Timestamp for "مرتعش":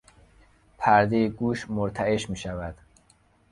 1.69-2.29